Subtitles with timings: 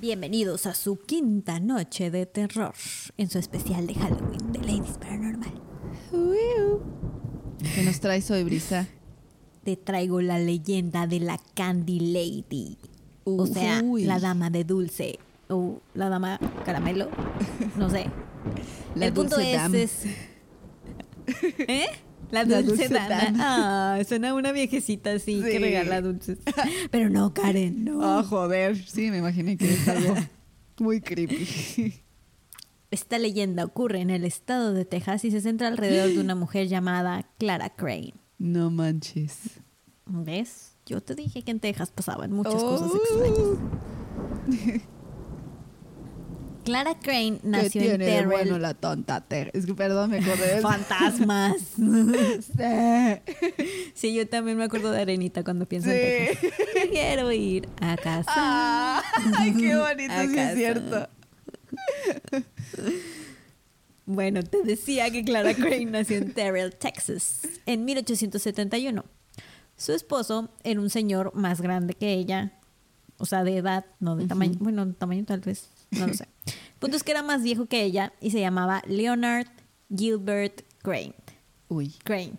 [0.00, 2.72] Bienvenidos a su quinta noche de terror
[3.16, 5.60] en su especial de Halloween de Ladies Paranormal.
[7.74, 8.86] ¿Qué nos traes hoy, Brisa?
[9.64, 12.78] Te traigo la leyenda de la Candy Lady.
[13.24, 15.18] O sea, la dama de dulce.
[15.48, 17.08] O la dama caramelo.
[17.76, 18.06] No sé.
[18.94, 20.04] La El punto es-
[21.58, 21.86] ¿Eh?
[22.30, 23.34] La La dulce, dama.
[23.38, 26.38] Ah, suena una viejecita así que regala dulces.
[26.90, 27.98] Pero no, Karen, no.
[28.18, 28.76] Oh, joder.
[28.76, 30.14] Sí, me imaginé que es algo
[30.78, 31.94] muy creepy.
[32.90, 36.68] Esta leyenda ocurre en el estado de Texas y se centra alrededor de una mujer
[36.68, 38.14] llamada Clara Crane.
[38.38, 39.38] No manches.
[40.06, 40.72] ¿Ves?
[40.86, 42.70] Yo te dije que en Texas pasaban muchas Oh.
[42.78, 44.80] cosas extrañas.
[46.68, 48.26] Clara Crane ¿Qué nació en de Terrell.
[48.28, 49.50] bueno la tonta Ter?
[49.54, 51.56] Es que perdón, me acordé de Fantasmas.
[53.94, 54.14] Sí.
[54.14, 56.36] yo también me acuerdo de Arenita cuando pienso en Sí.
[56.40, 56.66] Texas.
[56.90, 58.30] Quiero ir a casa.
[58.34, 59.02] Ah,
[59.38, 60.52] Ay, qué bonito, A sí casa.
[60.52, 61.08] es cierto.
[64.06, 69.04] Bueno, te decía que Clara Crane nació en Terrell, Texas, en 1871.
[69.76, 72.52] Su esposo era un señor más grande que ella,
[73.18, 76.26] o sea, de edad, no de tamaño, bueno, de tamaño tal vez, no lo sé.
[76.78, 79.48] Punto es que era más viejo que ella y se llamaba Leonard
[79.94, 81.14] Gilbert Crane.
[81.68, 81.94] Uy.
[82.04, 82.34] Crane.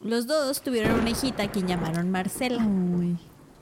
[0.00, 2.66] Los dos tuvieron una hijita a quien llamaron Marcela.
[2.66, 3.16] Uy.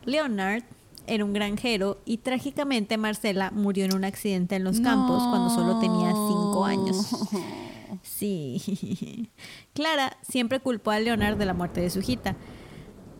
[0.04, 0.62] Leonard
[1.06, 5.78] era un granjero y trágicamente Marcela murió en un accidente en los campos cuando solo
[5.78, 7.16] tenía cinco años.
[8.02, 9.28] Sí.
[9.74, 12.36] Clara siempre culpó a Leonard de la muerte de su hijita.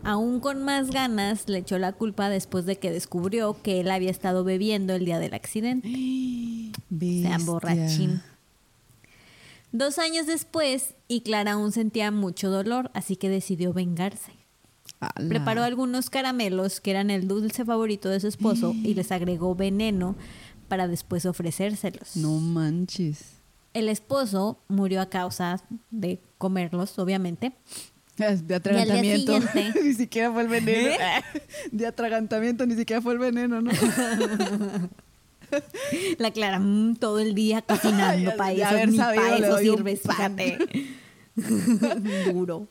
[0.03, 4.09] Aún con más ganas le echó la culpa después de que descubrió que él había
[4.09, 5.87] estado bebiendo el día del accidente.
[6.89, 7.29] Bestia.
[7.29, 8.21] Sean borrachín.
[9.71, 14.33] Dos años después, y Clara aún sentía mucho dolor, así que decidió vengarse.
[14.99, 15.29] Ala.
[15.29, 20.15] Preparó algunos caramelos que eran el dulce favorito de su esposo y les agregó veneno
[20.67, 22.15] para después ofrecérselos.
[22.17, 23.35] No manches.
[23.73, 27.53] El esposo murió a causa de comerlos, obviamente.
[28.47, 29.39] De atragantamiento.
[29.83, 30.89] ni siquiera fue el veneno.
[30.89, 31.23] ¿Eh?
[31.71, 33.71] De atragantamiento, ni siquiera fue el veneno, ¿no?
[36.17, 36.61] La Clara
[36.99, 40.37] todo el día cocinando para eso, haber ni sabido, eso pan.
[40.37, 40.57] fíjate.
[42.31, 42.67] Duro.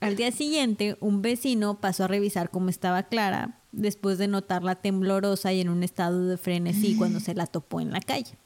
[0.00, 5.52] Al día siguiente, un vecino pasó a revisar cómo estaba Clara después de notarla temblorosa
[5.54, 8.36] y en un estado de frenesí cuando se la topó en la calle.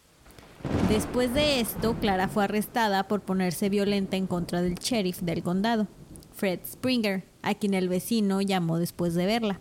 [0.88, 5.86] Después de esto, Clara fue arrestada por ponerse violenta en contra del sheriff del condado,
[6.34, 9.60] Fred Springer, a quien el vecino llamó después de verla.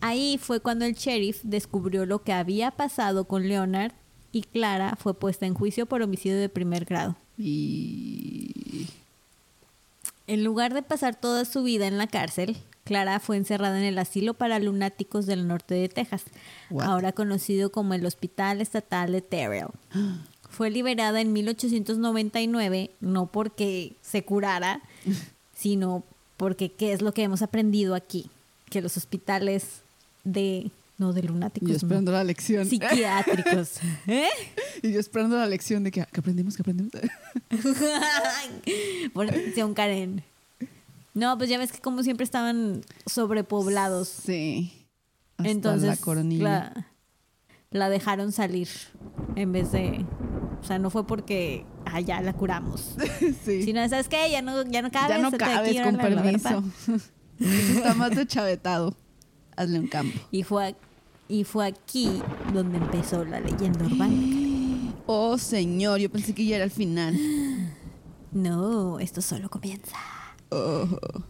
[0.00, 3.92] Ahí fue cuando el sheriff descubrió lo que había pasado con Leonard
[4.32, 7.16] y Clara fue puesta en juicio por homicidio de primer grado.
[7.36, 8.86] Y.
[10.26, 12.56] En lugar de pasar toda su vida en la cárcel,
[12.90, 16.24] Clara fue encerrada en el asilo para lunáticos del norte de Texas,
[16.70, 16.86] What?
[16.86, 19.68] ahora conocido como el Hospital Estatal de Terrell.
[20.50, 24.80] Fue liberada en 1899, no porque se curara,
[25.56, 26.02] sino
[26.36, 28.28] porque qué es lo que hemos aprendido aquí,
[28.68, 29.82] que los hospitales
[30.24, 32.66] de no de Y yo lunáticos, no, esperando la lección.
[32.66, 33.78] psiquiátricos,
[34.08, 34.26] ¿eh?
[34.82, 36.56] Y yo esperando la lección de que, ¿qué aprendimos?
[36.56, 36.90] ¿Qué aprendimos?
[39.12, 40.24] Por atención, Karen.
[41.14, 44.08] No, pues ya ves que como siempre estaban sobrepoblados.
[44.08, 44.86] Sí.
[45.38, 46.44] Hasta Entonces la coronilla.
[46.44, 46.86] la,
[47.70, 48.68] la dejaron salir
[49.36, 50.04] en vez de...
[50.60, 52.94] O sea, no fue porque ah, ya la curamos.
[53.44, 53.62] sí.
[53.62, 54.30] Sino, ¿sabes qué?
[54.30, 55.08] Ya no, ya no cabes.
[55.16, 56.62] ya no cabes, aquí, con la permiso.
[57.40, 58.94] está más de chavetado.
[59.56, 60.18] Hazle un campo.
[60.30, 60.76] Y fue, a-
[61.28, 62.20] y fue aquí
[62.52, 64.14] donde empezó la leyenda urbana.
[65.12, 67.16] Oh, señor, yo pensé que ya era el final.
[68.32, 69.96] No, esto solo comienza.
[70.50, 70.86] Oh.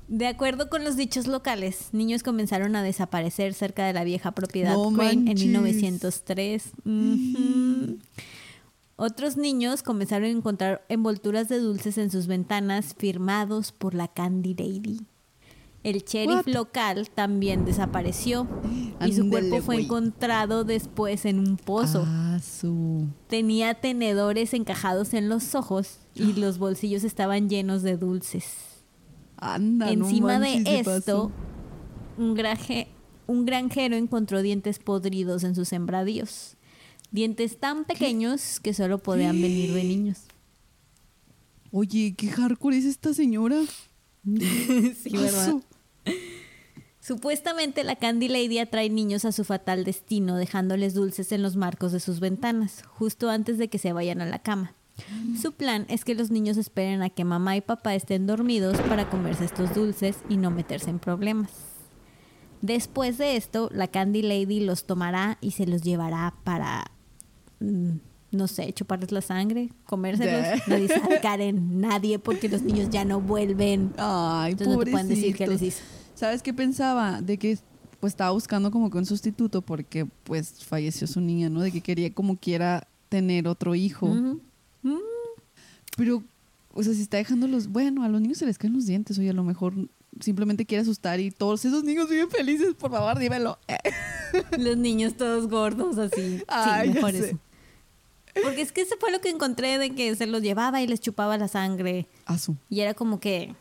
[0.08, 4.74] De acuerdo con los dichos locales, niños comenzaron a desaparecer cerca de la vieja propiedad
[4.74, 5.46] No Crane en manches.
[5.46, 6.70] 1903.
[6.84, 7.98] Ujú.
[8.96, 14.54] Otros niños comenzaron a encontrar envolturas de dulces en sus ventanas firmados por la Candy
[14.54, 15.06] Lady.
[15.82, 16.54] El sheriff What?
[16.54, 18.46] local también desapareció
[19.06, 22.04] y su cuerpo fue encontrado después en un pozo.
[22.06, 23.08] Ah, su.
[23.28, 28.69] Tenía tenedores encajados en los ojos y los bolsillos estaban llenos de dulces.
[29.40, 31.32] Anda, no Encima manches, de esto,
[32.18, 32.88] un, graje-
[33.26, 36.56] un granjero encontró dientes podridos en sus sembradíos.
[37.10, 40.18] Dientes tan pequeños que solo podían venir de niños.
[41.72, 43.56] Oye, qué hardcore es esta señora.
[44.24, 45.54] sí, ¿verdad?
[47.00, 51.92] Supuestamente la Candy Lady atrae niños a su fatal destino, dejándoles dulces en los marcos
[51.92, 54.74] de sus ventanas, justo antes de que se vayan a la cama.
[55.40, 59.08] Su plan es que los niños esperen a que mamá y papá estén dormidos para
[59.08, 61.50] comerse estos dulces y no meterse en problemas.
[62.62, 66.90] Después de esto, la Candy Lady los tomará y se los llevará para,
[67.60, 67.90] mm,
[68.32, 70.60] no sé, chuparles la sangre, comérselos.
[70.66, 73.92] Nadie sabe, Karen, nadie, porque los niños ya no vuelven.
[73.96, 75.82] Ay, Entonces no te pueden decir qué les hizo.
[76.14, 77.22] ¿Sabes qué pensaba?
[77.22, 77.58] De que
[77.98, 81.60] pues estaba buscando como que un sustituto porque pues falleció su niña, ¿no?
[81.60, 84.06] De que quería como quiera tener otro hijo.
[84.06, 84.40] Ujú.
[85.96, 86.22] Pero,
[86.72, 87.68] o sea, si está dejando los...
[87.68, 89.74] Bueno, a los niños se les caen los dientes, oye, a lo mejor
[90.18, 93.58] simplemente quiere asustar y todos esos niños viven felices, por favor, dímelo.
[94.58, 96.42] Los niños todos gordos así.
[96.48, 97.38] Ay, sí, mejor eso.
[98.42, 101.00] Porque es que ese fue lo que encontré de que se los llevaba y les
[101.00, 102.06] chupaba la sangre.
[102.26, 102.56] Asu.
[102.68, 103.54] Y era como que,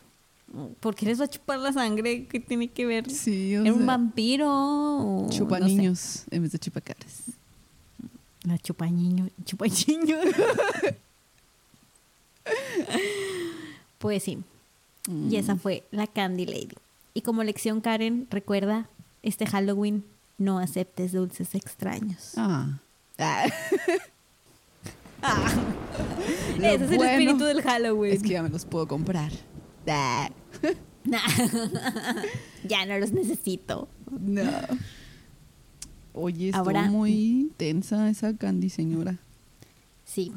[0.78, 2.26] ¿por qué les va a chupar la sangre?
[2.26, 3.10] ¿Qué tiene que ver?
[3.10, 4.48] Sí, o ¿Era un vampiro?
[4.48, 5.74] o chupa no sé?
[5.74, 7.22] niños en vez de chupacaras.
[8.44, 9.28] La chupa niño.
[9.44, 10.16] Chupa niño.
[13.98, 14.38] pues sí.
[15.08, 16.76] Y esa fue la Candy Lady.
[17.14, 18.88] Y como lección, Karen, recuerda,
[19.22, 20.04] este Halloween
[20.38, 22.32] no aceptes dulces extraños.
[22.36, 22.78] Ah.
[23.18, 23.46] Ah,
[26.58, 28.14] Lo Ese es el espíritu del Halloween.
[28.14, 29.32] Es que ya me los puedo comprar.
[29.86, 30.30] Ah,
[32.64, 33.88] ya no los necesito.
[34.10, 34.50] No.
[36.12, 39.18] Oye, Ahora- muy tensa esa Candy señora.
[40.04, 40.32] Sí.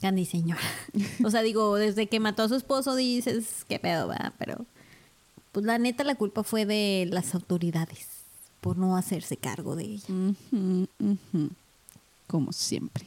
[0.00, 0.60] Candy señora.
[1.24, 4.64] O sea, digo, desde que mató a su esposo dices, qué pedo, va, pero
[5.52, 8.06] pues la neta la culpa fue de las autoridades
[8.60, 10.06] por no hacerse cargo de ella.
[12.26, 13.06] Como siempre.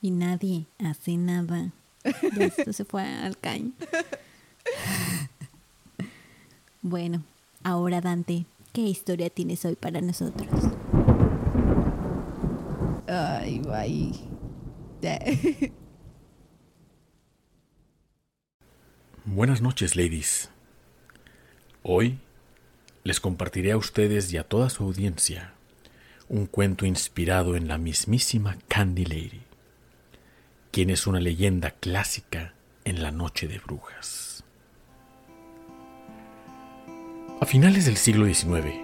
[0.00, 1.70] Y nadie hace nada.
[2.38, 3.72] Esto se fue al caño.
[6.82, 7.22] Bueno,
[7.64, 10.48] ahora Dante, ¿qué historia tienes hoy para nosotros?
[13.08, 14.35] Ay, bye.
[19.24, 20.50] Buenas noches, ladies.
[21.82, 22.18] Hoy
[23.04, 25.52] les compartiré a ustedes y a toda su audiencia
[26.28, 29.42] un cuento inspirado en la mismísima Candy Lady,
[30.72, 32.54] quien es una leyenda clásica
[32.84, 34.42] en la Noche de Brujas.
[37.40, 38.74] A finales del siglo XIX,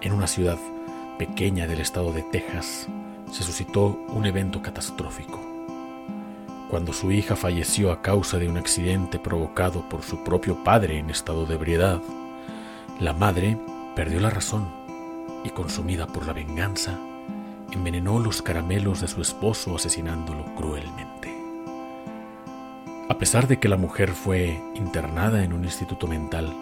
[0.00, 0.58] en una ciudad
[1.18, 2.88] pequeña del estado de Texas,
[3.36, 5.38] se suscitó un evento catastrófico
[6.70, 11.10] cuando su hija falleció a causa de un accidente provocado por su propio padre en
[11.10, 12.00] estado de ebriedad.
[12.98, 13.58] La madre
[13.94, 14.66] perdió la razón
[15.44, 16.98] y, consumida por la venganza,
[17.70, 21.36] envenenó los caramelos de su esposo asesinándolo cruelmente.
[23.10, 26.52] A pesar de que la mujer fue internada en un instituto mental,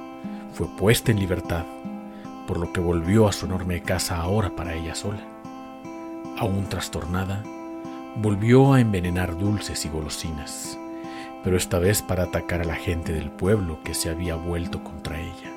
[0.53, 1.65] fue puesta en libertad,
[2.49, 5.34] por lo que volvió a su enorme casa ahora para ella sola.
[6.37, 7.45] Aún trastornada,
[8.17, 10.77] volvió a envenenar dulces y golosinas,
[11.45, 15.21] pero esta vez para atacar a la gente del pueblo que se había vuelto contra
[15.21, 15.53] ella.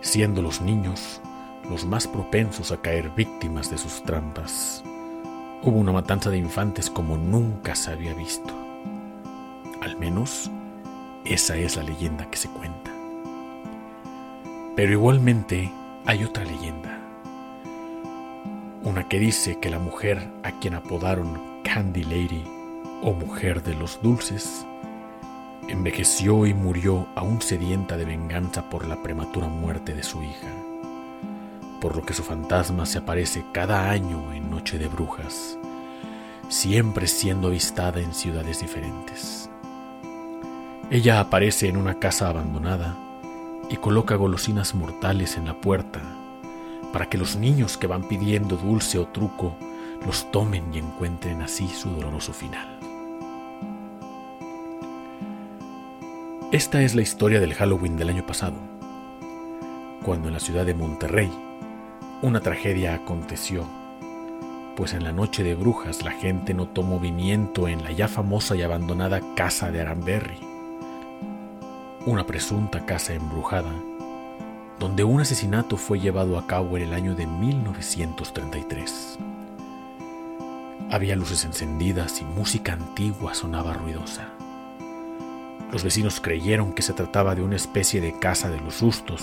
[0.00, 1.20] Siendo los niños
[1.68, 4.82] los más propensos a caer víctimas de sus trampas,
[5.62, 8.54] hubo una matanza de infantes como nunca se había visto.
[9.82, 10.50] Al menos,
[11.26, 12.90] esa es la leyenda que se cuenta.
[14.76, 15.70] Pero igualmente
[16.06, 16.95] hay otra leyenda
[18.86, 22.44] una que dice que la mujer a quien apodaron Candy Lady
[23.02, 24.64] o mujer de los dulces
[25.66, 30.52] envejeció y murió aún sedienta de venganza por la prematura muerte de su hija,
[31.80, 35.58] por lo que su fantasma se aparece cada año en Noche de Brujas,
[36.48, 39.50] siempre siendo avistada en ciudades diferentes.
[40.92, 42.96] Ella aparece en una casa abandonada
[43.68, 46.00] y coloca golosinas mortales en la puerta
[46.96, 49.54] para que los niños que van pidiendo dulce o truco
[50.06, 52.66] los tomen y encuentren así su doloroso final.
[56.52, 58.56] Esta es la historia del Halloween del año pasado,
[60.06, 61.30] cuando en la ciudad de Monterrey
[62.22, 63.66] una tragedia aconteció,
[64.74, 68.62] pues en la noche de brujas la gente notó movimiento en la ya famosa y
[68.62, 70.38] abandonada casa de Aranberry,
[72.06, 73.74] una presunta casa embrujada
[74.78, 79.18] donde un asesinato fue llevado a cabo en el año de 1933.
[80.90, 84.28] Había luces encendidas y música antigua sonaba ruidosa.
[85.72, 89.22] Los vecinos creyeron que se trataba de una especie de casa de los sustos,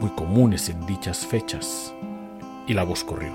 [0.00, 1.92] muy comunes en dichas fechas,
[2.66, 3.32] y la voz corrió.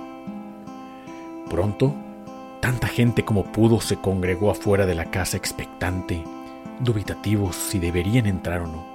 [1.49, 1.93] Pronto,
[2.59, 6.23] tanta gente como pudo se congregó afuera de la casa expectante,
[6.79, 8.92] dubitativos si deberían entrar o no.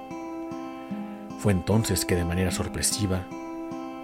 [1.39, 3.23] Fue entonces que de manera sorpresiva,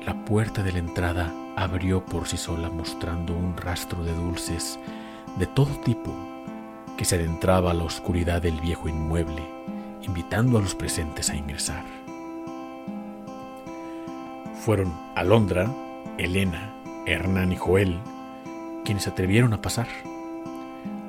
[0.05, 4.79] la puerta de la entrada abrió por sí sola mostrando un rastro de dulces
[5.37, 6.13] de todo tipo
[6.97, 9.43] que se adentraba a la oscuridad del viejo inmueble,
[10.01, 11.83] invitando a los presentes a ingresar.
[14.61, 15.69] Fueron Alondra,
[16.17, 16.73] Elena,
[17.05, 17.99] Hernán y Joel
[18.85, 19.87] quienes se atrevieron a pasar.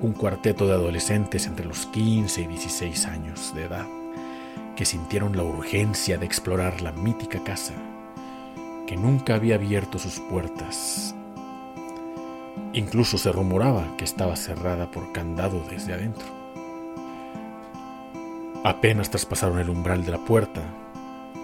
[0.03, 3.87] Un cuarteto de adolescentes entre los 15 y 16 años de edad
[4.77, 7.75] que sintieron la urgencia de explorar la mítica casa
[8.87, 11.15] que nunca había abierto sus puertas.
[12.73, 16.27] Incluso se rumoraba que estaba cerrada por candado desde adentro.
[18.65, 20.63] Apenas traspasaron el umbral de la puerta,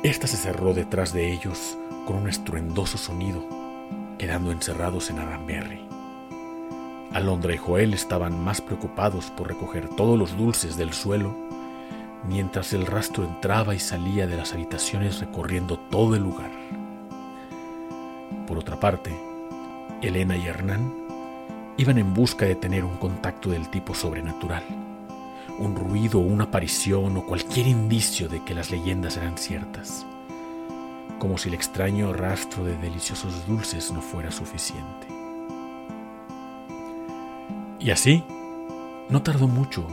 [0.03, 3.45] esta se cerró detrás de ellos con un estruendoso sonido,
[4.19, 5.81] quedando encerrados en Aramberry.
[7.13, 11.35] Alondra y Joel estaban más preocupados por recoger todos los dulces del suelo,
[12.29, 16.51] mientras el rastro entraba y salía de las habitaciones recorriendo todo el lugar.
[18.47, 19.13] Por otra parte,
[20.01, 20.93] Elena y Hernán
[21.77, 24.65] iban en busca de tener un contacto del tipo sobrenatural,
[25.59, 30.07] un ruido, una aparición o cualquier indicio de que las leyendas eran ciertas,
[31.19, 35.07] como si el extraño rastro de deliciosos dulces no fuera suficiente.
[37.79, 38.23] Y así,
[39.09, 39.87] no tardó mucho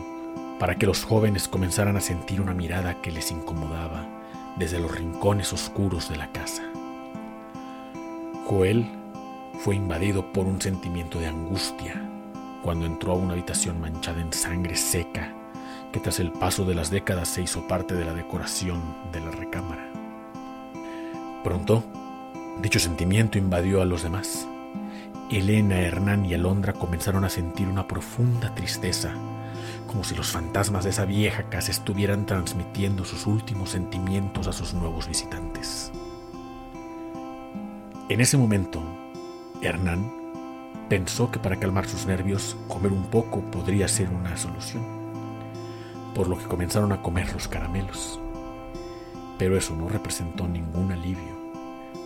[0.60, 4.06] para que los jóvenes comenzaran a sentir una mirada que les incomodaba
[4.58, 6.64] desde los rincones oscuros de la casa.
[8.46, 8.86] Joel
[9.62, 12.02] fue invadido por un sentimiento de angustia
[12.62, 15.34] cuando entró a una habitación manchada en sangre seca
[15.94, 19.32] que tras el paso de las décadas se hizo parte de la decoración de la
[19.32, 19.90] recámara.
[21.44, 21.84] Pronto,
[22.62, 24.48] dicho sentimiento invadió a los demás.
[25.32, 29.14] Elena, Hernán y Alondra comenzaron a sentir una profunda tristeza,
[29.90, 34.76] como si los fantasmas de esa vieja casa estuvieran transmitiendo sus últimos sentimientos a sus
[34.76, 35.92] nuevos visitantes.
[38.08, 38.84] En ese momento,
[39.64, 40.14] Hernán
[40.90, 44.84] pensó que para calmar sus nervios, comer un poco podría ser una solución,
[46.14, 48.20] por lo que comenzaron a comer los caramelos.
[49.40, 51.52] Pero eso no representó ningún alivio,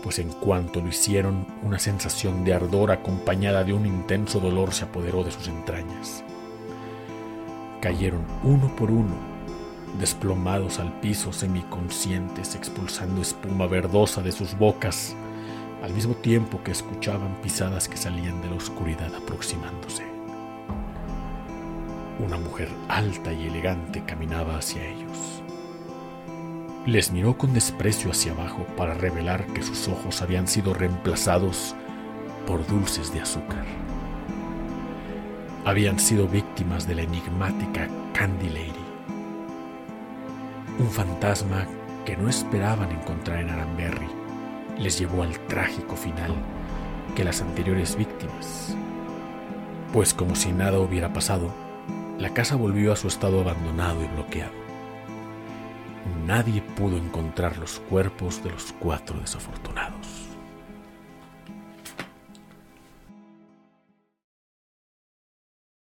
[0.02, 4.86] pues en cuanto lo hicieron, una sensación de ardor acompañada de un intenso dolor se
[4.86, 6.24] apoderó de sus entrañas.
[7.84, 9.14] Cayeron uno por uno,
[10.00, 15.14] desplomados al piso semiconscientes, expulsando espuma verdosa de sus bocas
[15.84, 20.06] al mismo tiempo que escuchaban pisadas que salían de la oscuridad aproximándose.
[22.26, 25.44] Una mujer alta y elegante caminaba hacia ellos.
[26.86, 31.76] Les miró con desprecio hacia abajo para revelar que sus ojos habían sido reemplazados
[32.48, 33.66] por dulces de azúcar.
[35.66, 38.86] Habían sido víctimas de la enigmática Candy Lady,
[40.78, 41.66] un fantasma
[42.06, 44.10] que no esperaban encontrar en Aranberry
[44.78, 46.34] les llevó al trágico final
[47.16, 48.76] que las anteriores víctimas.
[49.94, 51.54] Pues como si nada hubiera pasado,
[52.18, 54.54] la casa volvió a su estado abandonado y bloqueado.
[56.26, 60.03] Nadie pudo encontrar los cuerpos de los cuatro desafortunados.